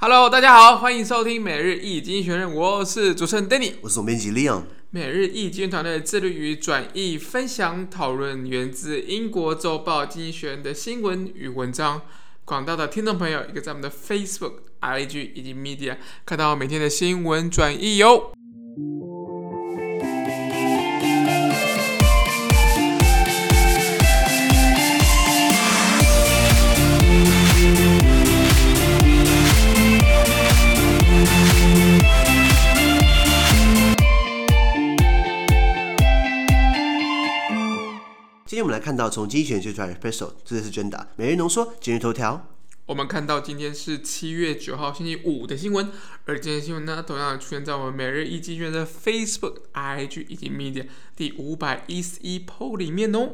[0.00, 4.62] Hello，大家好，欢迎收听每日一经济学人，我是主持人 Danny，我是总编辑 Leon。
[4.90, 12.02] 每日一经济团队致力于转译、分享、讨论源自英国周报《经济学人》的新闻与文章。
[12.44, 18.30] 广大的听众朋友，也可以在我们的 Facebook、IG 以及 Media 看到每天的新闻转译哟。
[38.58, 42.44] 今天我们来看到从经济学人写出来的 special，这里是真的每日浓缩今日头条。
[42.86, 45.92] 我们看到今天是七月九号星期五的新闻，
[46.24, 53.30] 而今天新闻呢，同样出现在我们每日一经济学的 Facebook、IG 以及 Media 第五百一十一 PO 里面哦。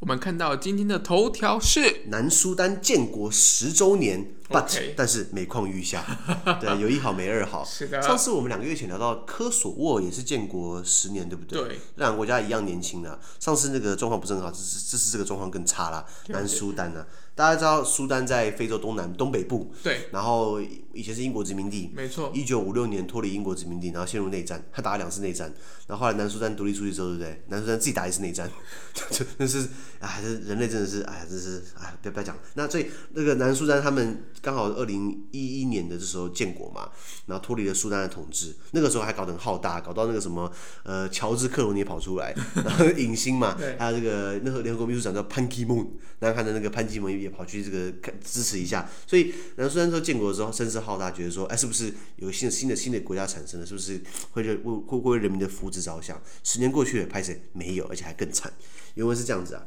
[0.00, 6.02] 我们看到今天的头条是南苏丹建国十周年，but 但是每况愈下，
[6.58, 7.62] 对，有一好没二好。
[7.62, 8.00] 是的。
[8.00, 11.62] 上次我们两个月前聊到科索沃也是建国十年，对不对？
[11.62, 11.78] 对。
[11.96, 16.06] 两个国家一样年轻啊，上次那个状况不是很好，这是这次这个状况更差了。
[16.28, 17.04] 南苏丹呢？
[17.40, 20.08] 大家知道苏丹在非洲东南东北部，对。
[20.12, 20.60] 然后
[20.92, 22.30] 以前是英国殖民地，没错。
[22.34, 25.50] 一九五六年脱离英国殖民地，然后陷入内战，他打了两次内战，
[25.86, 27.42] 然后后来南苏丹独立出去之后，对不对？
[27.48, 28.50] 南苏丹自己打一次内战，
[29.10, 29.66] 这那是
[30.00, 32.36] 哎，这人类真的是哎，真是哎，不要不要讲。
[32.56, 36.90] 那所以那个南苏丹他们刚好二零一一年的这时候建国嘛，
[37.24, 40.52] 然后脱离了苏丹的统治，那个时候还搞得很浩大，搞到那个什么
[40.82, 47.90] 呃乔治克隆尼也跑出来，然后影星嘛， 还有这个那个联合国秘书长叫潘基蒙，南韩的那个潘基蒙也跑去这个
[48.24, 54.00] 支持一下，所以南苏丹说建国之后声势浩大，觉得说哎是不是有新的新的新的国家产生了，是不是
[54.32, 56.20] 会为会会为人民的福祉着想？
[56.44, 58.52] 十年过去了，拍谁没有，而且还更惨。
[58.94, 59.66] 原文是这样子啊。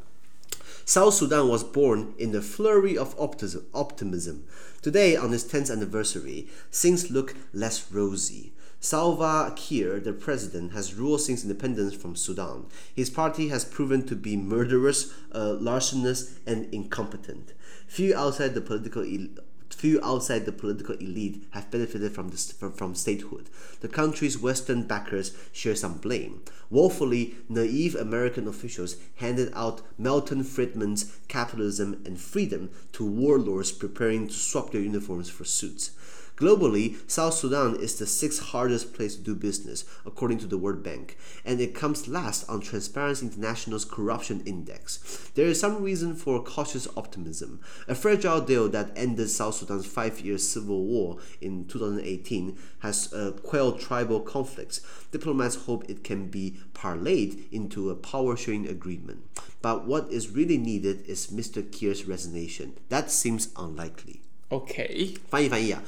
[0.86, 4.40] South Sudan was born in the flurry of optimism.
[4.82, 8.52] Today, on its 10th anniversary, things look less rosy.
[8.84, 12.66] Salva Kiir, the president, has ruled since independence from Sudan.
[12.94, 17.54] His party has proven to be murderous, uh, larcenous, and incompetent.
[17.88, 19.06] Few outside the political
[19.70, 23.50] few outside the political elite have benefited from, this, from, statehood.
[23.80, 26.42] The country's Western backers share some blame.
[26.70, 34.34] Woefully naive American officials handed out Milton Friedman's capitalism and freedom to warlords preparing to
[34.34, 35.92] swap their uniforms for suits.
[36.39, 40.85] Globally, South Sudan is the sixth hardest place to do business, according to the World
[40.85, 45.31] Bank, and it comes last on Transparency International's corruption index.
[45.35, 47.59] There is some reason for cautious optimism.
[47.89, 53.33] A fragile deal that ended South Sudan's five year civil war in 2018 has uh,
[53.43, 54.81] quelled tribal conflicts.
[55.11, 59.25] Diplomats hope it can be parlayed into a power sharing agreement.
[59.61, 61.69] But what is really needed is Mr.
[61.69, 62.75] Kiir's resignation.
[62.91, 64.21] That seems unlikely.
[64.51, 65.83] OK，翻译翻译啊。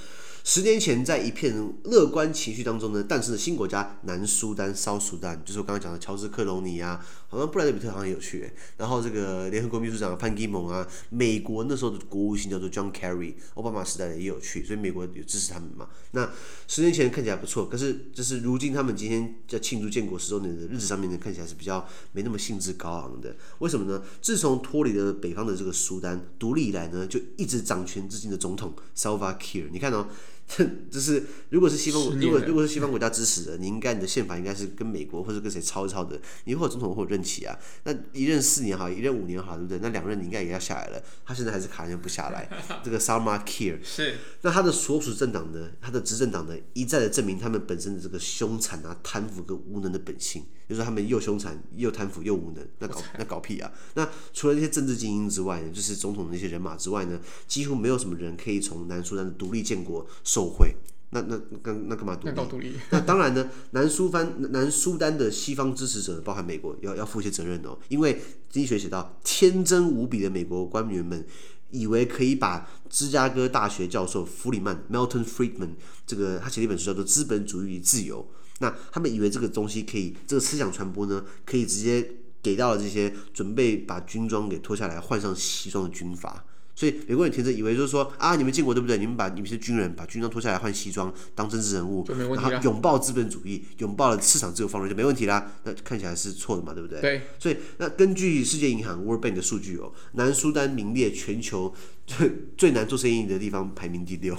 [0.47, 8.51] 十年前，在一片乐观情绪当中呢，诞生了新国家南苏丹 （South Sudan），就是我刚刚讲的乔治克隆尼啊，好像布莱德彼特好像也有去。
[8.78, 15.88] 然后这个联合国秘书长潘基蒙啊，美国那时候的国务卿叫做 John Kerry，奥巴马时代也有去，所以美国有支持他们嘛。
[16.11, 16.29] 那
[16.67, 23.35] 十年前看起来不错，可是就是如今他们今天在庆祝建国十周年的日子上面呢，看起来是比较没那么兴致高昂的。
[23.57, 24.00] 为什么呢？
[24.22, 30.07] 自从脱离了北方的这个苏丹独立以来呢，就一直掌权至今的总统 Salva Kiir，你看哦。
[30.91, 39.79] 就是，如果是西方，如果如果是西方国家支持的，你应该你的宪法应该是跟美国或者跟谁抄一抄的，你或者总统或者任期啊，那一任四年好，一任五年好，对不对？
[39.79, 42.47] 那两任你应该也要下来了，他现在还是卡人不下来。
[42.85, 53.72] 这个 Salma Kiir 是，那他的所属政党呢，他的执政党呢，一再的证明他们本身的这个凶残啊、贪腐跟无能的本性，就是说他们又凶残又贪腐又无能，那搞 那搞屁啊！
[53.95, 60.05] 那除了那些政治精英之外呢，就是总统的那些人马之外呢，几乎没有什么人可以从南苏丹的独立建国。
[60.35, 60.75] 受贿，
[61.12, 62.34] 那那那那干嘛独立？
[62.35, 67.78] 那，立 那当然呢，南苏丹南苏丹的西方支持者，包含美国，要要负一些责任哦。
[67.88, 68.19] 因为
[68.50, 71.25] 经济学写到，天真无比的美国官员们
[71.72, 75.75] 以为可以把芝加哥大学教授弗里曼 （Milton Friedman）
[76.06, 78.22] 这个他写了一本书叫做《资本主义与自由》，
[78.59, 82.05] 那他们以为这个东西可以，这个思想传播呢，可以直接
[82.43, 86.43] 给到了这些准备把军装给脱下来换上西装的军阀。
[86.75, 88.97] 所以美国人天真以为就是说啊，你们建国对不对？
[88.97, 92.05] 你们把你们是军人，把军装脱下来换西装当政治人物，
[92.35, 95.53] 然后拥抱资本主义，拥抱了市场自由放任就没问题啦。
[95.63, 96.99] 那看起来是错的嘛，对不对？
[96.99, 97.22] 对。
[97.39, 101.73] 所以那根据世界银行 World Bank 的数据哦，南苏丹名列全球
[102.05, 104.37] 最最难做生意的地方排名第六，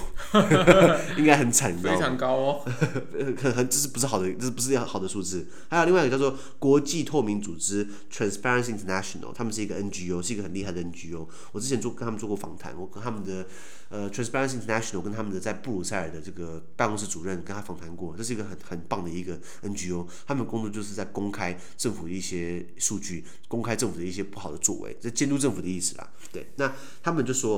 [1.17, 2.65] 应该很惨，非常高哦。
[3.41, 4.31] 很很这是不是好的？
[4.35, 5.47] 这是不是好的数字？
[5.71, 11.27] 还有另外一个叫做国际透明组织 Transparency International，他们是一个 NGO，是一个很厉害的 NGO。
[11.53, 12.27] 我之前做跟他们做。
[12.27, 13.47] 做过访谈，我跟他们的
[13.89, 26.11] 呃 Transparency International 跟他们的在布鲁塞尔的这个办公室主任跟他访谈过，这是一个很很棒的一个 NGO，他们工作就是在公开政府的一些数据，公开政府的一些不好的作为，这监督政府的意思啦。
[26.33, 27.56] 对，那他们就说，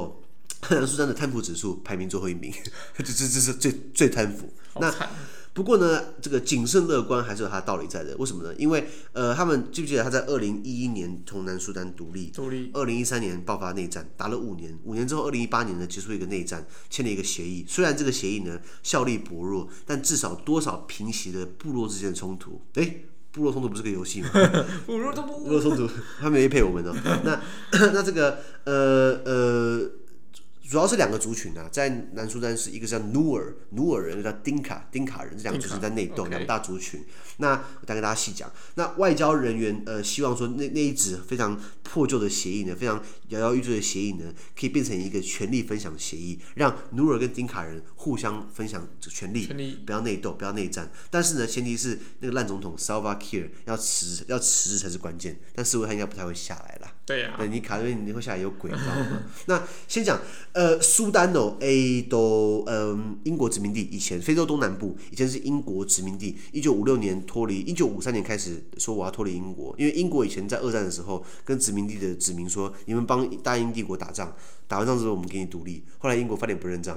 [0.70, 2.52] 南苏丹的贪腐指数排名最后一名，
[2.98, 4.52] 这这这是最最贪腐。
[4.80, 4.92] 那
[5.54, 8.16] 不过呢，这个谨慎乐观还是有它的道理在的。
[8.18, 8.54] 为什么呢？
[8.56, 12.70] 因为呃，他们记不记得他在二零一一年从南苏丹独立，独立。
[12.74, 17.64] 二零一三年爆发内战，打了五年，五年之后，二零一八年呢结束一个内战，签了一个协议。
[17.66, 22.60] 虽然这个协议呢效力薄弱，但至少多少平息了部落之间的冲突。
[22.74, 24.30] 诶，部落冲突不是个游戏吗？
[24.86, 25.88] 部落冲突，
[26.20, 26.94] 他没配我们哦。
[27.24, 27.40] 那
[27.92, 29.90] 那这个呃呃。
[30.70, 37.02] 主要是两个族群啊，在南苏丹是一个叫努尔努尔人，一个叫丁卡丁卡人，这两个族群在内斗，两个大族群。
[37.38, 38.52] 那我再跟大家细讲。
[38.74, 50.90] 那外交人员呃希望说那那一纸非常破旧的协议呢，非常摇摇欲坠的协议呢，可以变成一个权力分享协议，让努尔跟丁卡人互相分享权力，权力不要内斗，不要内战。
[51.10, 55.38] 但是呢，前提是那个烂总统 Salva Kiir 要辞要辞职才是关键。
[55.54, 56.94] 但似乎他应该不太会下来啦。
[57.04, 59.22] 对呀、啊，对你卡瑞你会下来有鬼， 你知道吗？
[59.46, 60.20] 那先讲。
[60.52, 66.36] 呃，苏丹哦，A 都嗯，英国殖民地，以前非洲东南部以前是英国殖民地。
[66.50, 74.32] 一九五六年脱离，一九五三年开始说我要脱离英国，因为英国以前在二战的时候跟殖民地的殖民说，你们帮大英帝国打仗，
[74.66, 75.84] 打完仗之后我们给你独立。
[75.98, 76.96] 后来英国翻脸不认账，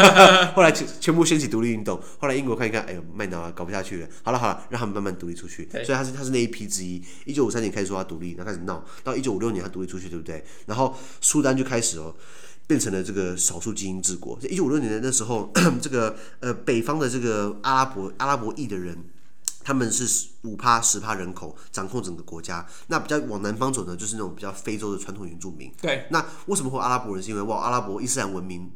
[0.54, 2.00] 后来全全部掀起独立运动。
[2.18, 4.08] 后来英国看一看，哎呦，麦闹啊，搞不下去了。
[4.22, 5.68] 好了好了，让他们慢慢独立出去。
[5.70, 7.02] 所以他是他是那一批之一。
[7.24, 10.44] 一九五三年开始说他独立，然后开始闹，到一九五六年他独立出去，对不对？
[10.66, 12.14] 然后苏丹就开始哦。
[12.64, 14.38] 变成了这个少数精英治国。
[14.40, 15.52] 在一九五六年的那时候，
[15.82, 18.96] 这个呃北方的这个阿拉伯阿拉伯裔的人，
[19.64, 22.66] 他们是五趴十趴人口掌控整个国家。
[22.88, 25.72] 那比较往南方走呢，就是那种比较非洲的传统原住民。
[25.80, 26.06] 对。
[26.10, 27.22] 那为什么会阿拉伯人？
[27.22, 28.70] 是因为哇，阿拉伯伊斯兰文明。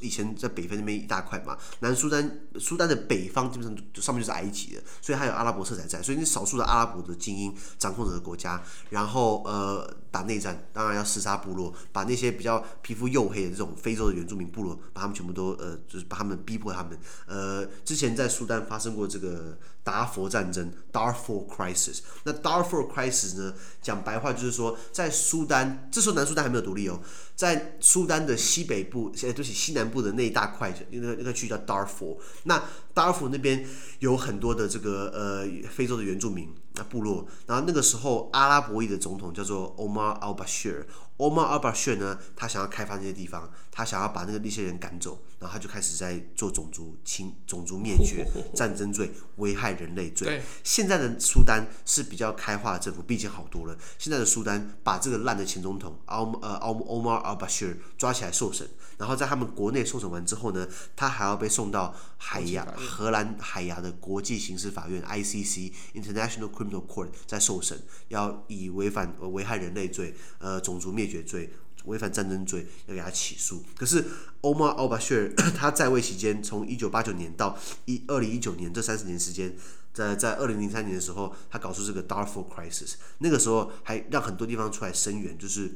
[0.00, 27.00] 以前在北非那边一大块嘛，南苏丹苏丹的北方基本上就上面就是埃及的，所以还有阿拉伯色彩在，所以你少数的阿拉伯的精英掌控整个国家，然后呃打内战，当然要厮杀部落，把那些比较皮肤黝黑的这种非洲的原住民部落，把他们全部都呃就是把他们逼迫他们，呃之前在苏丹发生过这个达佛战争 （Darfur Crisis），那 Darfur Crisis 呢，讲白话就是说在苏丹，这时候南苏丹还没有独立哦。
[27.34, 32.16] 在苏丹的西北部，现在都是西南部的那一大块，那个那个区叫 Darfur。
[32.44, 32.60] 那
[32.92, 33.64] Darfur 那边
[34.00, 37.26] 有很多的这个呃非洲的原住民那部落。
[37.46, 40.84] 然后那个时候阿拉伯裔的总统叫做 Omar al-Bashir。
[41.22, 48.26] Omar al-Bashir 呢，他想要开发那些地方，他想要把那个那些人赶走，然后他就开始在做种族清、种族灭绝、
[48.56, 50.42] 战争罪、危害人类罪。
[50.64, 53.78] 现在的苏丹是比较开化的政府，比以前好多了。
[53.98, 60.66] 现在的苏丹把这个烂的前总统 Om 呃 Omar al-Bashir 抓起来受审，然后在他们国内受审完之后呢，
[60.96, 71.50] 他还要被送到海牙荷兰海牙的国际刑事法院 ICC International Criminal Court 在受审，要以违反呃危害人类罪、呃种族灭绝罪、
[71.84, 73.62] 违反战争罪要给他起诉。
[73.76, 74.02] 可是
[74.40, 79.54] Omar al-Bashir 他在位期间，从一九八九年到一二零一九年这三十年时间，
[79.92, 85.70] 在在二零零三年的时候，他搞出这个 Darfur Crisis，那个时候还让很多地方出来声援，就是。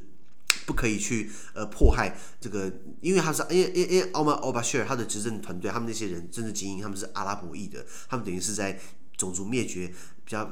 [0.64, 8.80] 不可以去呃迫害这个，因为他是因为因为因为奥马奥巴谢尔他的执政团队，他们那些人政治精英，他们是阿拉伯裔的，他们等于是在
[9.16, 9.88] 种族灭绝
[10.24, 10.50] 比较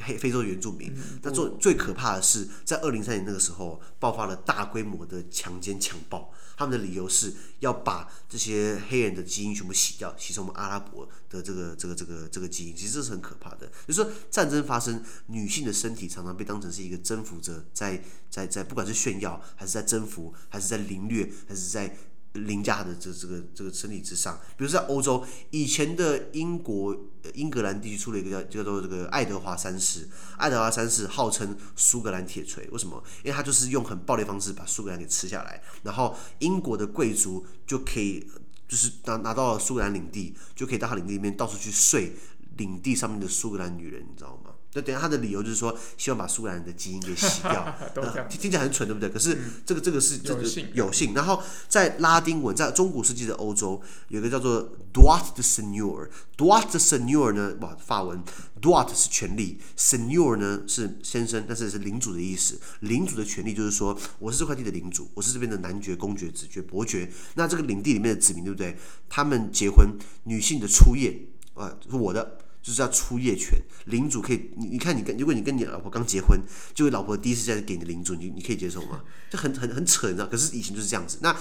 [0.00, 0.92] 黑非洲原住民。
[1.22, 6.32] 那最最可怕的是，在二零零三年那个时候爆发了大规模的强奸强暴。
[6.54, 12.76] 他们的理由是要把这些黑人的基因全部洗掉，洗成我们阿拉伯的这个这个这个这个基因。
[12.76, 13.66] 其实这是很可怕的。
[13.88, 18.00] 就是说，战争发生，女性的身体常常被当成是一个征服者，在
[18.30, 21.96] 在在，不管是炫耀，还是在征服，还是在凌虐，还是在。
[22.32, 26.96] 凌驾的这这个这个身体之上，比如在欧洲，以前的英国
[27.34, 30.08] 英格兰地区出了一个叫叫做这个爱德华三世，
[30.38, 33.02] 爱德华三世号称苏格兰铁锤，为什么？
[33.22, 38.26] 因为他就是用很暴力方式把苏格兰给吃下来，然后英国的贵族就可以
[38.66, 42.14] 就是拿拿到苏格兰领地，就可以到他领地里面到处去睡
[42.56, 44.51] 领地上面的苏格兰女人，你知道吗？
[44.74, 49.08] 那等下他的理由就是说，希望把苏格兰人的基因给洗 掉，呃、听起来很蠢，对不对？
[49.08, 49.36] 可是
[49.66, 51.12] 这个这个是这个有幸。
[51.14, 58.22] 然后在拉丁文，在中古世纪的欧洲，有一个叫做 droit de seigneur，droit de seigneur 呢，哇，法文
[58.62, 62.58] droit 是权力，seigneur 呢是先生，但是是领主的意思。
[62.80, 67.12] 领主的权利就是说，我是这块地的领主，我是这边的男爵、公爵、子爵、伯爵。
[67.34, 68.76] 那这个领地里面的子民，对不对？
[69.10, 72.38] 他们结婚，女性的初夜，啊、呃，是我的。
[72.62, 76.40] 就是要出夜权，领主可以，你你看你跟如果你跟你老婆刚结婚，
[76.72, 79.02] 就老婆第一次在给你的领主，你你可以接受吗？
[79.30, 80.26] 就很很很扯，你知道？
[80.26, 81.18] 可是以前就是这样子。
[81.20, 81.36] 那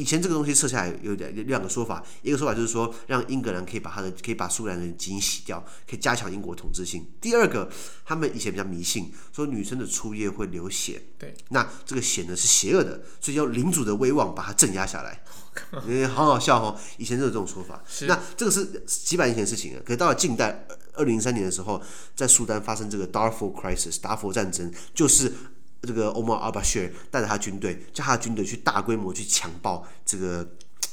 [0.00, 7.06] 以前这个东西设下来有两两个说法，一个说法就是说让英格兰可以把他的可以把苏格兰人基因洗掉，可以加强英国统治性。
[7.20, 7.70] 第二个，
[8.06, 15.22] 他们以前比较迷信，说女生的初夜会流血，对，那这个血呢是邪恶的，所以要领主的威望把它镇压下来。
[15.86, 16.78] 哎， 好好笑哦！
[16.96, 17.82] 以前就有这种说法。
[18.06, 19.82] 那这个是几百年前的事情了。
[19.82, 20.64] 可是到了近代，
[20.94, 21.82] 二零零三年的时候，
[22.16, 25.30] 在苏丹发生这个 Darfur Crisis 达佛战争，就是
[25.82, 30.48] 这个 Omar al-Bashir 带着他军队，叫他的军队去大规模去强暴这个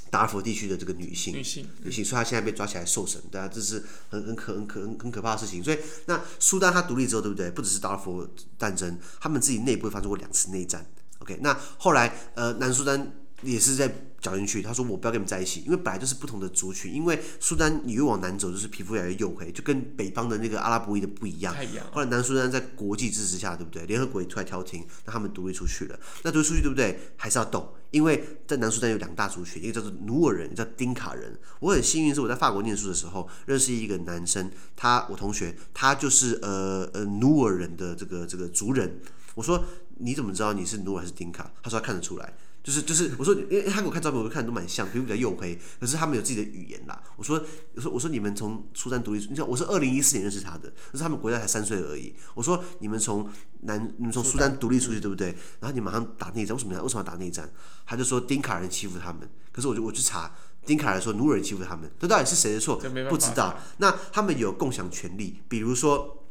[0.10, 5.64] 达尔福地区的这个女性，女性，女性，所以他现在被抓起来受审，对啊，这是很很可很可很很可怕的事情。
[5.64, 7.52] 所以，那苏丹他独立之后，对不对？
[7.52, 8.28] 不只是达尔福
[8.58, 10.86] 战争，他们自己内部发生过两次内战。
[11.20, 13.14] OK，那后来呃，南苏丹。
[13.44, 13.88] 也是在
[14.20, 16.94] 搅进去，他说我不要跟你们在一起，因为本来就是不同的族群。
[16.94, 21.56] 因为苏丹你越往南走，就是皮肤越来越黝黑，就跟北方的那个阿拉伯裔的不一样。
[21.92, 23.86] 后来南苏丹在国际支持下，对不对？
[23.86, 26.00] 联合国也出来调停，那他们独立出去了。
[26.24, 27.00] 那独立出去对不对？
[27.16, 31.38] 还是要斗，因为在南苏丹有两大族群，一个叫做努尔人，一个叫丁卡人。
[31.60, 39.00] 我很幸运是我在法国念书的时候认识一个男生，他我同学，他就是呃呃努尔人的这个这个族人。
[39.36, 39.64] 我说
[40.00, 41.52] 你怎么知道你是努尔还是丁卡？
[41.62, 42.34] 他说他看得出来。
[42.68, 47.02] 就是就是，我说，因为他给我看照片，我就看都蛮像，皮肤比较黝黑，可是他们有自己的语言啦。
[47.16, 47.42] 我说，
[47.76, 52.14] 我说，我说你们从苏丹独立，你像我是二零一四年认识他的，可是他们国家才三岁而已。
[52.34, 53.26] 我说你们从
[53.62, 55.28] 南，你们从苏丹独立出去，对不对？
[55.62, 57.50] 然后你马上打内战，为什么为什么要打内战？
[57.86, 59.22] 他就说丁卡人欺负他们，
[59.54, 62.76] 可是我就我去查，丁卡人说努尔人欺负他们，这到底是谁的错？
[63.10, 63.58] 不知道。
[63.78, 66.27] 那他们有共享权利，比如说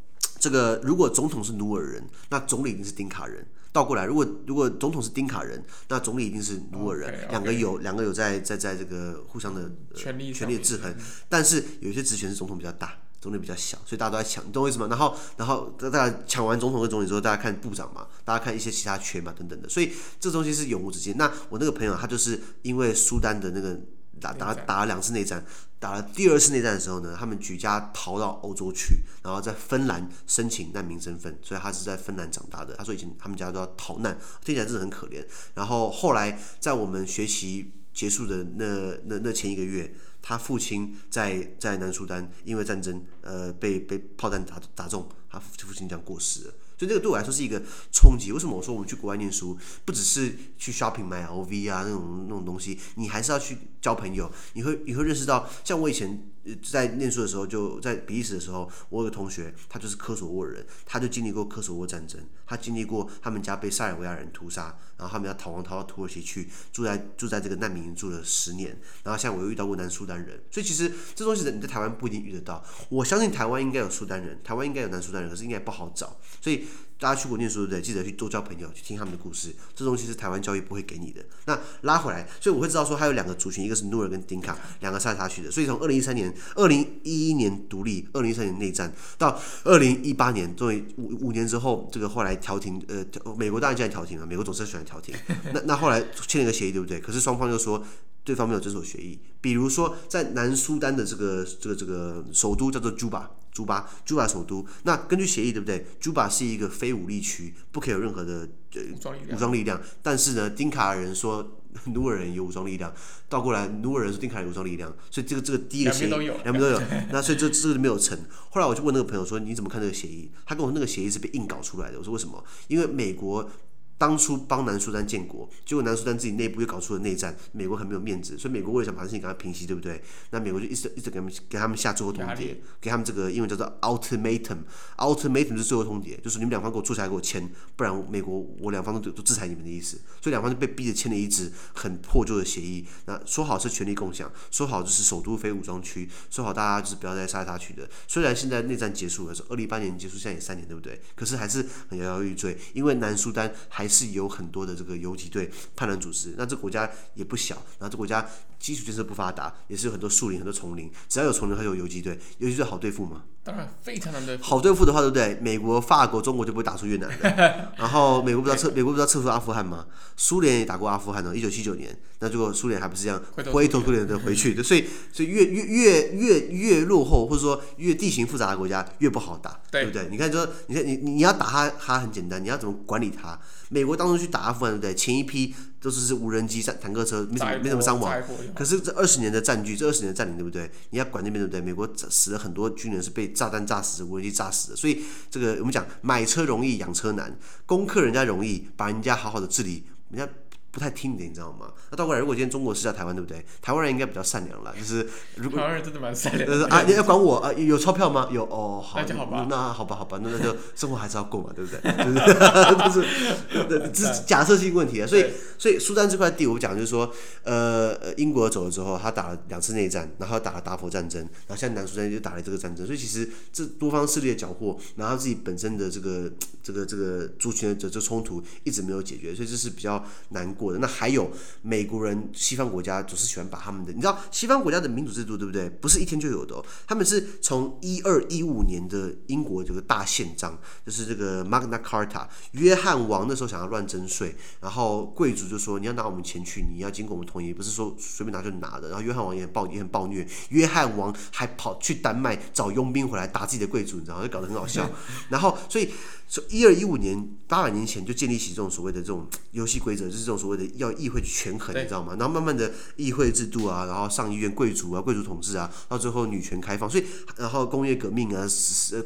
[0.46, 3.44] 这个，如果总统是努尔人，那总理一定是丁卡人。
[3.72, 7.46] 倒过来，如果如果总统是丁卡人，那总理一定是努尔人，两、okay.
[7.46, 10.94] 个有两个有在在在这个互相的、呃、权力权力的制衡。
[11.28, 14.86] 但是有些职权是总统比较大，总理比较小，所以大家都在抢，你懂我意思吗？
[14.88, 21.16] 然后然后大家抢完总统跟总理之后，大家看部长嘛，大家看一些其他权嘛等等的，所以这东西是永无止境。
[21.18, 23.76] 那我那个朋友他就是因为苏丹的那个。
[24.20, 25.44] 打打打了两次内战，
[25.78, 32.74] 打了第二次内战的时候呢，他们举家逃到欧洲去，然后在芬兰申请难民身份，所以他是在芬兰长大的。
[32.76, 35.24] 他说以前他们家都要逃难，听起来真的很可怜。
[35.54, 46.54] 然后后来在我们学习结束的那那那前一个月，他父亲在在南苏丹因为战争呃被被炮弹打打中，他父亲这样过世了。
[46.78, 48.32] 所以这个对我来说是一个冲击。
[48.32, 54.30] 为什么我说我们去国外念书，不只是去 shopping 买 LV 啊那种那种东西，你还是要去交朋友。
[54.54, 56.28] 你会你会认识到，像我以前
[56.62, 68.78] 在念书的时候，就在比利时的时候，我有个同学，他就是科索沃人，他就经历过科索沃战争，他经历过他们家被塞尔维亚人屠杀，然后他们要逃亡逃到土耳其去，住在住在这个难民营住了十年。
[69.04, 72.64] 然后像我又遇到过南苏丹人，所以其实这东西你在台湾不一定遇得到。
[72.88, 76.66] 我相信台湾应该有苏丹人，台湾应该有南苏丹人，可是应该不好找，所以。
[76.98, 77.82] 大家去国念书对不对？
[77.82, 79.54] 记得去多交朋友，去听他们的故事。
[79.74, 81.22] 这东西是台湾教育不会给你的。
[81.44, 85.50] 那拉回来，所以我会知道说，还有两个族群，一个是努尔跟丁卡，两个杀来杀去的。
[85.50, 93.04] 所以从二零一三年、二零一一年独立，二零一三年内战，到二零一八年，终于五五年之后，这个后来调停，呃，
[93.36, 95.14] 美国当然现在调停了，美国总是喜欢调停。
[95.52, 96.98] 那那后来签了一个协议，对不对？
[96.98, 97.84] 可是双方又说
[98.24, 99.20] 对方没有遵守协议。
[99.40, 103.30] 比如说在南苏丹的这个这个这个首都叫做朱巴。
[103.52, 104.66] 朱巴，朱巴首都。
[104.82, 105.86] 那根据协议，对不对？
[105.98, 108.98] 朱巴是一个非武力区，不可以有任何的呃武
[109.38, 109.80] 装力力量。
[110.02, 111.56] 但是呢，丁卡尔人说
[111.94, 112.92] 努尔人有武装力量，
[113.30, 116.82] 倒过来努尔人是丁卡尔有武装力量，所以这个这个第一个协议两边都有，两边都有。
[117.10, 118.18] 那所以这这个没有成。
[118.50, 121.98] 后来我就问那个朋友说：“你怎么看这个协议？”他跟我说那个协议是被硬搞出来的。
[121.98, 123.50] 我说：“为什么？”因为美国。
[123.98, 130.02] 当初帮南苏丹建国，结果南苏丹自己内部又搞出了内战，美国很没有面子，所以美国为了想把事情给他平息，对不对？
[130.30, 139.96] 那美国就一直一直给他们给他们下最后通牒，给他们这个英文叫做 ultimatum，ultimatum 是最后通牒，就是你们两方给我坐下来给我签，不然美国我两方都都制裁你们的意思。
[140.20, 142.86] 所以两方就被逼着签了一纸很破旧的协议。
[143.06, 147.88] 那说好是权力共享，说好就是首都非武装区，说好大家就是不要再杀来杀去的。
[148.06, 151.00] 虽然现在内战结束了，是二零一八年结束，现在也三年，对不对？
[151.14, 153.85] 可是还是很摇摇欲坠，因为南苏丹还。
[153.86, 158.26] 还是有很多的这个游击队、叛乱组织，那这国家也不小，然后这国家
[158.58, 163.22] 基础建设不发达，也是有很多树林、很多丛林，只要有丛林，它就有游击队，游击队好对付吗？
[163.44, 164.42] 当然非常难对付。
[164.42, 165.38] 好对付的话，对不对？
[165.40, 167.70] 美国、法国、中国就不会打出越南的。
[167.76, 169.86] 然后美国不知道撤， 美国不知道撤出阿富汗吗？
[170.16, 171.96] 苏联也打过阿富汗的，一九七九年。
[172.18, 174.60] 那结果苏联还不是这样灰头土脸的回去？
[174.62, 180.08] 所以，所以越越越越越落后，或者说越地形复杂的国家越不好打，对，对不对？
[180.10, 183.38] 你看，说你看你你要打它，它很简单，你要怎么管理他？
[183.68, 184.94] 美国当初去打阿富汗，对不对？
[184.94, 185.54] 前一批。
[185.78, 188.12] 都是是无人机、战坦克车，没什么没什么伤亡。
[188.56, 190.68] 可是这二十年的占据，这二十年的占领，对不对？
[190.90, 191.60] 你要管那边，对不对？
[191.60, 194.76] 美国死了很多军人是被炸弹炸死的，无人机炸死的。
[194.76, 200.32] 所以这个我们讲买车容易养车难，攻克人家容易，把人家好好的治理，人家。
[200.76, 201.72] 不太听的，你知道吗？
[201.90, 203.42] 那倒过来，如果今天中国是在台湾，对不对？
[203.62, 207.50] 台湾人应该比较善良了，就是如果台湾人真的蛮善良是啊，你要管我啊？
[207.54, 208.28] 有钞票吗？
[208.30, 209.46] 有哦，好，那就好吧。
[209.48, 211.80] 那好吧，好吧，那那就生活还是要过嘛，对不对？
[212.84, 215.06] 就是这是假设性问题啊。
[215.06, 215.24] 所以，
[215.56, 217.10] 所以苏丹这块地，我讲就是说，
[217.42, 222.84] 呃，英国走了之后，他打了两次内战，然后打了达佛战争，然后现在南苏丹就打了这个战争。
[222.84, 226.30] 所以其实这多方势力的搅和，然后自己本身的这个
[226.62, 230.65] 这个这个族群的这这冲突一直没有解决，所以这是比较难过。
[230.74, 231.30] 那还有
[231.62, 235.68] 美国人，西方国家总是喜欢把他们的，你知道西方国家的民主制度对不对？
[235.68, 248.88] 不是一天就有的哦，他们是从一二一五年的英国这个大宪章，就是这个 Magna Carta，约翰王那时候想要乱征税，然后贵族就说你要拿我们钱去，你要经过我们同意，不是说随便拿就拿的。
[248.88, 254.22] 然后约翰王也很暴也很暴虐，约翰王还跑去丹麦找佣兵回来打自己的贵族，你知道吗？
[254.22, 254.88] 就搞得很好笑。
[255.30, 255.90] 然后所以。
[256.28, 262.16] 从一二一五年八百年前就建立起这种所谓的这种游戏规则，就是这种所谓的要议会去权衡，你知道吗？
[262.18, 267.04] 然后慢慢的议会制度啊，然后上议院贵族啊，贵族统治啊，到最后女权开放，所以
[267.36, 268.46] 然后工业革命啊，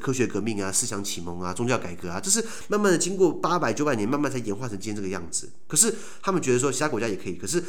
[0.00, 5.50] 科学革命啊，思想启蒙啊，宗教改革啊，这是慢慢的经过八百九百年，慢慢才演化成今天这个样子。
[5.66, 7.62] 可是他们觉得说其他国家也可以，可是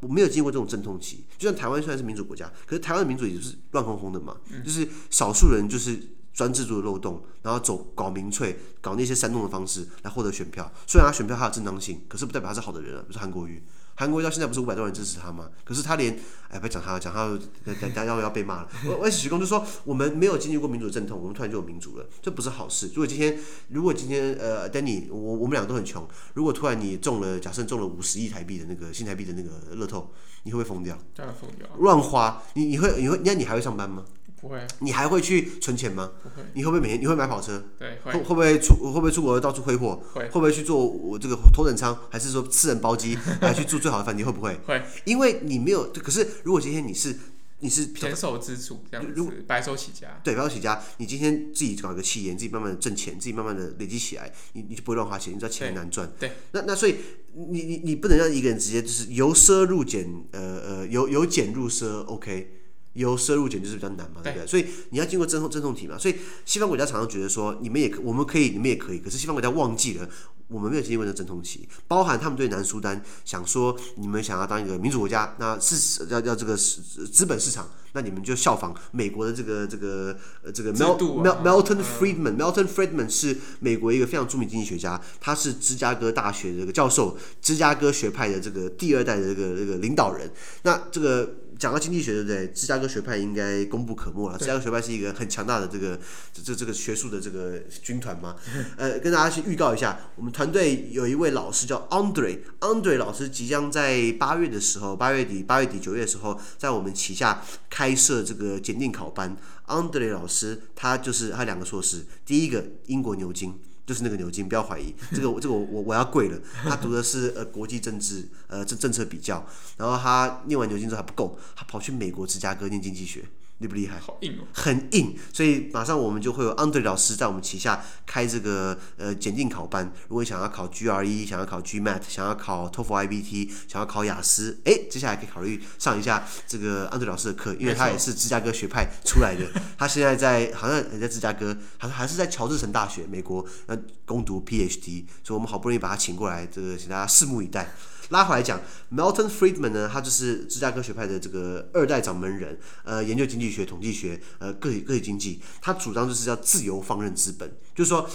[0.00, 1.24] 我没有经过这种阵痛期。
[1.38, 5.98] 就像台湾虽然是民主国家，可是台湾的民主也就是乱哄哄的嘛，就是少数人就是。
[6.32, 10.70] 专制度的漏洞，然后走搞民粹，搞那些煽动的方式来获得选票。
[10.86, 13.00] 虽然他选票还有正当性，可是不代表他是好的人啊。
[13.02, 13.62] 比如说韩国瑜，
[13.94, 15.50] 韩国瑜到现在不是五百多人支持他吗？
[15.64, 16.18] 可是他连
[16.48, 18.68] 哎，不要讲他，讲他，等下要要被骂了。
[18.86, 22.88] 我我许公就说，我们没有经历过民主的阵痛，我们突然就有民主了，这不是好事。
[22.94, 30.10] 如果今天，如果今天呃，Danny，我我们两个都很穷，如果突然你中了，假设中了五十亿台币的那个新台币的那个乐透，
[30.44, 30.96] 你会不会疯掉？
[31.14, 31.68] 当然疯掉。
[31.78, 34.04] 乱花，你你会你会，那你还会上班吗？
[34.40, 36.10] 不会，你还会去存钱吗？
[36.22, 36.36] 不会。
[36.54, 37.00] 你会不会每天？
[37.00, 37.62] 你会买跑车？
[37.78, 38.12] 对，会。
[38.12, 38.74] 会不会出？
[38.74, 40.02] 会不会出国到处挥霍？
[40.14, 40.22] 会。
[40.24, 44.24] 会不会去做我这个头等舱，还是说私人包机 还去住最好的饭店？
[44.26, 44.54] 会不会？
[44.66, 44.82] 会。
[45.04, 47.14] 因为你没有，可是如果今天你是
[47.58, 50.18] 你是胼手胝足这样子，白手起家。
[50.24, 50.80] 对，白手起家。
[50.96, 55.34] 你今天自己搞一个企业，你自己慢慢的挣钱，自己慢慢的累积起来，你你就不会乱花钱。
[55.34, 56.10] 你知道钱很难赚。
[56.18, 56.32] 对。
[56.52, 56.96] 那那所以
[57.34, 62.54] 你你你不能让一个人直接就是由奢入俭，呃呃由由俭入奢，OK。
[62.94, 64.46] 由奢入俭就是比较难嘛，对不对？
[64.46, 65.96] 所以你要经过阵痛阵痛期嘛。
[65.96, 68.98] 所以西方国家常常觉得说，你们也可，我们可以，你们也可以。
[68.98, 70.08] 可是西方国家忘记了，
[70.48, 71.68] 我们没有经历过那阵痛期。
[71.86, 90.28] 包含他们对南苏丹想说，你们想要当一个民主国家，那是要要这个资本市场，那你们就效仿美国的这个这个呃这个 Mel Mel Melton Friedman，Melton Friedman 是美国一个非常著名经济学家，他是芝加哥大学的这个教授，芝加哥学派的这个第二代的这个这个领导人。
[90.62, 91.34] 那这个。
[91.60, 92.48] 讲到经济学，对不对？
[92.54, 94.38] 芝加哥学派应该功不可没了。
[94.38, 96.00] 芝加哥学派是一个很强大的这个
[96.32, 98.34] 这这这个学术的这个军团嘛。
[98.78, 109.36] 呃，跟大家去预告一下，我们团队有一位老师叫 Andre，Andre 老师即将在八月的时候，八月底、八月底九月的时候，在我们旗下开设这个检定考班。
[109.66, 113.54] Andre 老师他就是他两个硕士，第一个英国牛津。
[113.90, 116.38] 就是那个牛津，不要怀疑，这个这个我我我要跪了。
[116.62, 119.44] 他读的是呃国际政治呃政政策比较，
[119.76, 123.24] 然后他念完牛津之后还不够，他跑去美国芝加哥念经济学。
[123.60, 123.98] 厉不厉害？
[123.98, 129.92] 好硬哦，很硬，所以马上我们就会有 Andre 老师在我们旗下开这个呃检定考班。
[130.08, 139.46] 如果你想要考 GRE，想要考 GMAT，想要考 TOEFL IBT，想要考雅思，哎，接下来可以考虑上一下这个 Andre 老师的课，因为他也是芝加哥学派出来的。
[139.78, 147.70] 他现在在好像也在芝加哥，还还是在乔治城大学美国呃攻读 PhD，所以我们好不容易把他请过来，这个请大家拭目以待。
[148.10, 148.60] 拉回来讲
[148.92, 158.08] ，Milton Friedman 呢，他就是芝加哥学派的这个二代掌门人，呃，研究经济学、统计学，呃，个体个体经济，他主张就是要自由放任资本，就是说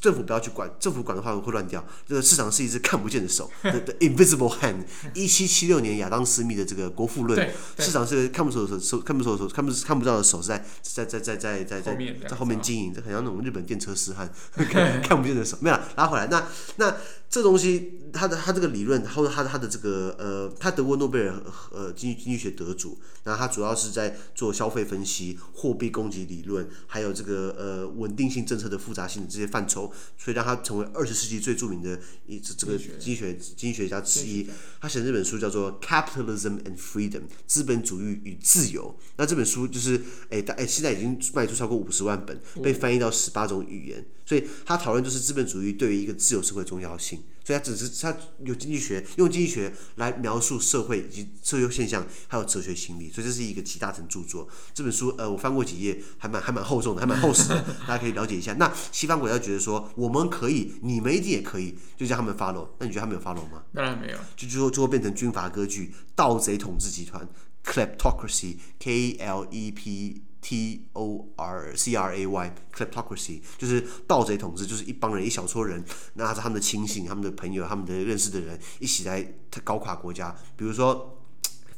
[0.00, 1.84] 政府不要去管，政府管的话会乱掉。
[2.08, 4.84] 这个市场是一只看不见的手， the, invisible hand。
[5.14, 7.38] 一七七六年亚当斯密的这个《国富论》，
[7.84, 11.96] 市场是看不见的手，看不见的手，看不看不到的手是在在在在在在在
[12.28, 14.30] 在后面经营，这很像那种日本电车师汉，
[14.70, 15.56] 看看不见的手。
[15.60, 16.94] 没有，拉回来，那那。
[17.32, 34.46] 这东西，他的他这个理论，或者他的他的这个呃，他得过诺贝尔呃经济经济学得主，然后他主要是在做消费分析、货币供给理论，还有这个呃稳定性政策的复杂性的这些范畴，所以让他成为二十世纪最著名的一这这个经济学经济学家之一。
[34.78, 38.94] 他写的这本书叫做《Capitalism and Freedom》，资本主义与自由。
[39.16, 44.04] 那这本书就是哎大哎现在已经卖出超过五十万本，被翻译到十八种语言。
[44.32, 47.22] 所以他讨论就是资本主义对于一个自由社会的重要性。
[47.44, 54.48] 所以他只是他有经济学，用经济学来描述社会以及社会现象，还有哲学心理，所以这是一个集大成著作。
[54.72, 58.54] 这本书呃，我翻过几页，还蛮还蛮厚重的，还蛮厚实的，大家可以了解一下。
[58.54, 62.68] 那西方国家觉得说我们可以，你们一定也可以，就叫他们 follow。
[62.78, 63.64] 那你觉得他们有 follow 吗？
[63.74, 67.28] 当然没有，就最后最后变成军阀割据、盗贼统治集团
[67.64, 70.22] （kleptocracy），K L E P。
[70.42, 75.82] T O R C R A Y，kleptocracy 就是盗贼统治，就是一帮人，一小撮人，
[76.14, 79.24] 拿着他们的亲信、他们的朋友、他们的认识的人一起来
[79.62, 80.36] 搞垮国家。
[80.56, 81.24] 比如说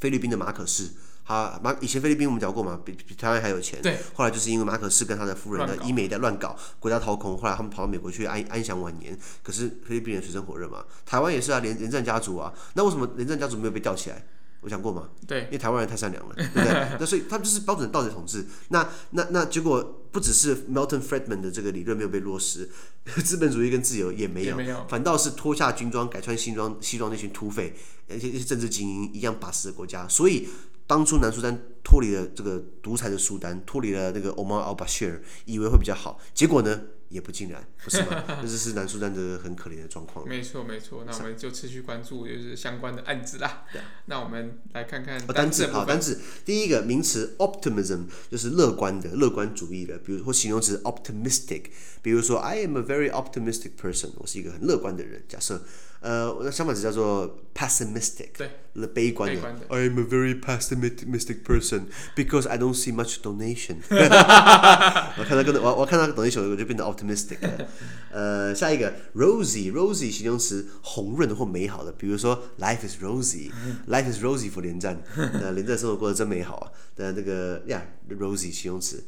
[0.01, 0.89] 菲律宾的马可仕，
[1.27, 3.81] 他马以前菲律宾我们讲过嘛，比比台湾还有钱。
[3.83, 3.99] 对。
[4.15, 9.19] 后来就是因为马可仕跟他的夫人的医美在乱搞，国家掏空，后来他们跑到美国去安安享晚年。
[9.43, 14.25] 可是菲律宾人水深火热嘛，台湾也是啊，连连战家族啊，那为什么连战家族没有被吊起来？
[14.65, 15.11] 我讲过嘛？
[15.27, 16.89] 对，因为台湾人太善良了，对不对？
[16.99, 18.47] 那所以他们就是标准的盗贼统治。
[18.69, 22.71] 那那那结果不只是 Milton Friedman 的这个理论没有被落实，
[23.23, 27.75] 资本主义跟自由也没有，没有反倒是脱下军装改穿西装西装那群土匪，
[28.09, 30.09] 而且一些政治精英一样把持的国家。
[30.09, 30.49] 所以
[30.87, 36.81] 当初南苏丹脱离了这个独裁的苏丹，脱离了那个 Omar al-Bashir，以为会比较好，结果呢？
[37.09, 38.25] 也不尽然，不是吗？
[38.43, 40.27] 这是南苏丹的很可怜的状况。
[40.29, 41.05] 没错，没错。
[41.07, 43.65] 那我们就持续关注就是相关的案子啦。
[43.73, 43.81] 对。
[44.07, 45.67] 那我们来看看单字。
[45.69, 46.21] 好，单字。
[46.45, 51.65] 第一个名词 optimism 就是乐观的、乐观主义的，比如或形容词 optimistic，
[52.03, 55.25] 比如说 I am a very optimistic person，我是一个很乐观的人。
[55.29, 55.63] 假设。
[56.05, 59.41] 呃，那相反词叫做 pessimistic，对，悲观的。
[59.71, 63.77] I am a very pessimistic person because I don't see much donation。
[63.89, 67.69] 我看到个我我看到 donation 我就变得 optimistic 了。
[68.13, 76.71] 呃，下一个 rosy，rosy 形容词红润的或美好的，比如说 life is rosy，life is rosy for 连战，呃，连战生活过得真美好啊。
[76.95, 79.03] 的那个呀，rosy 形容词，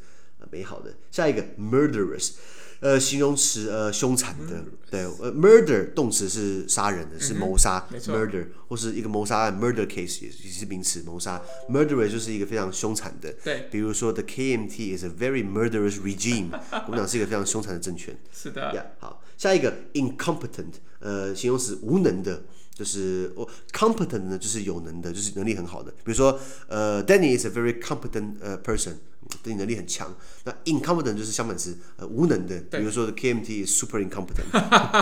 [0.50, 0.94] 美好的。
[1.10, 2.32] 下一个 murderous。
[2.80, 16.48] 呃，形容词呃，凶残的，对，呃，murder 动词是杀人的，是谋杀，murder 或是一个谋杀案，murder case 也也是名词，谋杀，murderer 就是一个非常凶残的，对，比如说 the KMT is a very murderous regime，
[16.86, 22.42] 我们讲是一个非常凶残的政权，是的，呀，好，下一个 incompetent，呃，形容词无能的。
[22.76, 25.90] 就是我 competent 呢，就是有能的，就是能力很好的。
[26.04, 28.96] 比如说，呃，Danny is a very competent 呃 person，
[29.42, 30.14] 对你能力很强。
[30.44, 32.58] 那 incompetent 就是相反词，呃，无能的。
[32.70, 34.50] 比如说 the KMT is super incompetent，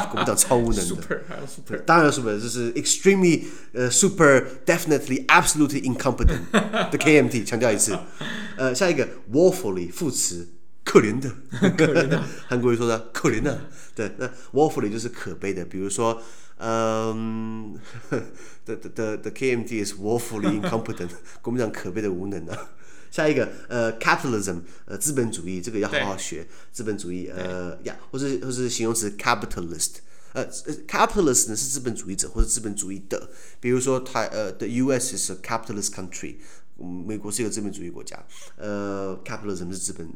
[0.09, 0.83] 国民党超无能的。
[0.83, 6.51] super 还有 super，当然 super 就是 extremely 呃 super，definitely absolutely incompetent。
[6.51, 7.99] The KMT 强调一次。
[8.57, 10.49] 呃，下一个 woefully 副词，
[10.85, 11.31] 可怜的。
[11.77, 12.23] 可怜的。
[12.47, 13.69] 韩国人说的可怜的。
[13.95, 15.65] 对，那 woefully 就是可悲的。
[15.65, 16.23] 比如说。
[16.59, 17.77] 嗯、
[18.13, 21.09] um,，the the the KMT is woefully incompetent，
[21.43, 22.57] 国民党可悲的无能啊。
[23.15, 26.45] 下一个，呃，capitalism，呃，资本主义，这个要好好学。
[26.73, 29.91] 资本主义，呃，呀，或是或是形容词 capitalist，
[30.33, 30.45] 呃
[30.89, 33.31] ，capitalist 呢是资本主义者或者资本主义的。
[33.61, 35.17] 比如说，它呃，the U.S.
[35.17, 36.39] is a capitalist country，
[37.07, 38.21] 美国是一个资本主义国家。
[38.57, 40.11] 呃，capitalism 是资本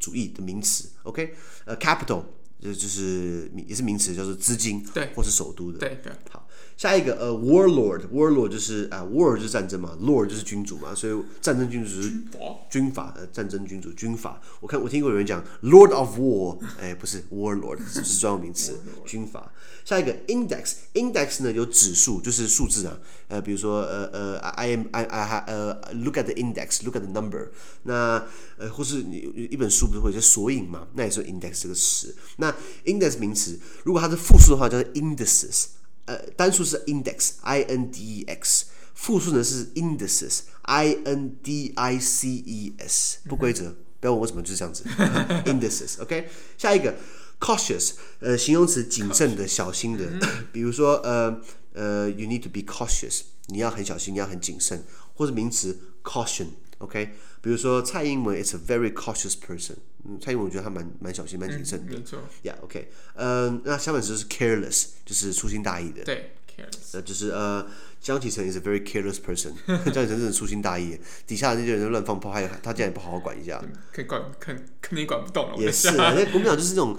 [0.00, 0.88] 主义的名词。
[1.04, 1.32] OK，
[1.66, 2.24] 呃，capital。
[2.60, 6.12] 就就是也是名词，叫做资金，对，或是首都的，对对。
[6.28, 6.39] 好，
[6.80, 12.10] 下一个呃，warlord，warlord 就是啊，war 就是战争嘛，lord 就是君主嘛，所以战争君主是
[12.70, 14.40] 军阀，呃，战争君主军阀。
[14.60, 19.52] 我看我听过有人讲 lord of war，哎，不是 warlord，这是专有名词，军阀。
[19.84, 25.04] 下一个 index，index 呢有指数，就是数字啊，呃，比如说呃呃，I am I
[25.48, 27.48] 呃，look at the index，look at the number。
[27.82, 28.24] 那
[28.56, 29.18] 呃，或是你
[29.50, 32.16] 一本书不是会有些索引嘛，那也是 index 这个词。
[32.38, 32.50] 那
[32.86, 35.66] index 名词，如果它是复数的话，叫做 indices。
[36.06, 43.18] 呃，单数是 index，I N D E X，复数呢是 indices，I N D I C E S。
[43.28, 44.84] 不规则，不要问我怎么就是这样子。
[45.44, 46.24] indices，OK，okay？
[46.58, 46.96] 下一个
[47.38, 50.06] cautious，呃，形容词谨慎的、小心的。
[50.52, 51.40] 比如说，呃
[51.74, 54.84] 呃，you need to be cautious，你要很小心，你要很谨慎。
[55.14, 55.78] 或者名词
[56.80, 57.14] caution，OK。
[57.42, 59.76] 比如说蔡英文，is a very cautious person。
[60.04, 61.92] 嗯，蔡英文我觉得他蛮蛮小心、蛮谨慎的。
[61.92, 62.20] 没错。
[62.42, 62.90] Yeah，OK。
[63.14, 66.02] 嗯，那相反词就是 careless，就是粗心大意的。
[66.04, 66.90] 对，careless。
[66.94, 67.66] 那，就是呃。
[68.00, 69.52] 江启臣 is a very careless person。
[69.66, 73.62] 江启臣真的粗心大意，底下的那些人乱放炮，还有他竟然也不好好管一下。
[73.92, 75.56] 可以管，肯肯定管不动了。
[75.58, 76.96] 也是，那国民党就是这种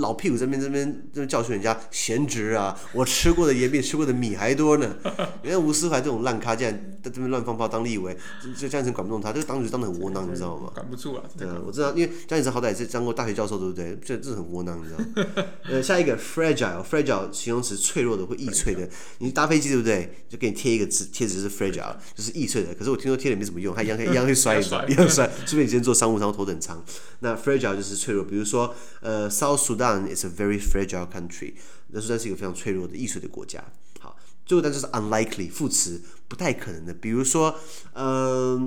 [0.00, 4.96] 老屁股这边这边这边教训人家闲职啊，我吃过的盐比吃过的米还多呢。
[5.42, 8.16] 你看吴思怀这种烂咖，竟然在这边乱放炮当立委，
[8.56, 10.70] 这江启臣管不动他，这个当局当的很窝囊，你知道吗？
[10.72, 11.24] 管不住啊。
[11.36, 13.98] 对啊，我知道，因为江启臣好歹也是当过大学教授，对不对？
[14.04, 15.44] 这这很窝囊，你知道吗？
[15.68, 18.88] 呃，下一个 fragile，fragile 形容词脆弱的或易脆的。
[19.18, 20.24] 你搭飞机对不对？
[20.28, 21.24] 就给你贴一个字贴。
[21.26, 22.74] 纸是 fragile，就是易碎的。
[22.74, 25.28] 可是我听说贴了没什么用，它一样 一样会摔一一样摔。
[25.46, 26.84] 除非你今天坐商务舱头等舱。
[27.20, 31.54] 那那 fragile 就是脆弱，比如说呃，South Sudan is a very fragile country，
[31.88, 33.64] 那苏丹是一个非常脆弱的易碎的国家。
[33.98, 37.58] 好，最后单就是 unlikely 副词，不太可能的，比如说
[37.94, 38.60] 呃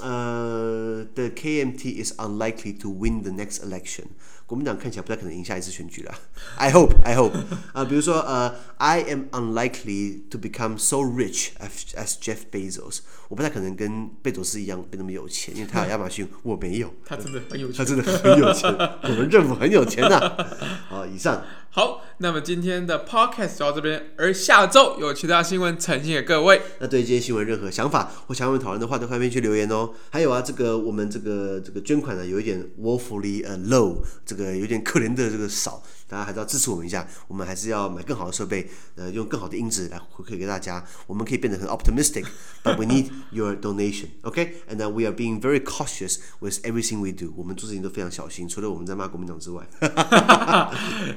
[0.00, 4.04] 呃，the KMT is unlikely to win the next election。
[4.46, 6.14] 国民党看起来不太可能赢下一次选举了。
[6.56, 7.32] I hope, I hope。
[7.72, 13.00] 啊，比如说呃，I am unlikely to become so rich as as Jeff Bezos。
[13.28, 16.92] 我不太可能跟贝佐斯一样变那么有钱，因为他有亚马逊，我没有。
[17.06, 18.70] 他真的很有钱，他真的很有钱。
[19.02, 20.46] 我们政府很有钱呐、啊。
[20.88, 21.42] 好，以上。
[21.76, 26.62] 好，那么今天的 podcast 就到这边，而下周有其他新闻呈现给各位。
[26.78, 29.90] 那对这些新闻任何想法或想要讨论的话，都欢迎去留言哦。
[30.10, 35.82] 还有啊，这个我们这个这个捐款呢，有一点 woefully a low，这个有点可怜的这个少，
[36.14, 37.04] 大家还是要支持我们一下。
[37.26, 40.84] 我们还是要买更好的设备，呃，用更好的音质来回馈给大家。
[41.08, 44.06] 我们可以变得很 optimistic，but we need your donation.
[44.22, 44.88] OK，and、okay?
[44.88, 47.32] we are being very cautious with everything we do。
[47.36, 49.66] 我们做事情都非常小心，除了我们在骂国民党之外。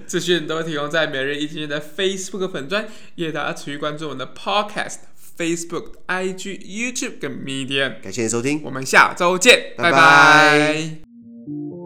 [0.08, 4.98] 资讯都提供在每日一经济的 Facebook 粉专，也大家持续关注我们的 Podcast、
[5.38, 8.02] Facebook、IG、YouTube 跟 Medium。
[8.02, 9.98] 感谢你收听，我们下周见，拜拜。
[10.00, 11.77] 拜拜。